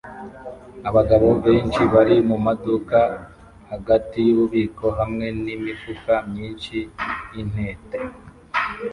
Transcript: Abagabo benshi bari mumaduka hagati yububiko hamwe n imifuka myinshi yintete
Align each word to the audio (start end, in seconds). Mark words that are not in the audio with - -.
Abagabo 0.89 1.27
benshi 1.45 1.81
bari 1.93 2.15
mumaduka 2.29 2.99
hagati 3.71 4.17
yububiko 4.27 4.85
hamwe 4.99 5.27
n 5.43 5.45
imifuka 5.55 6.13
myinshi 6.29 6.75
yintete 7.33 7.97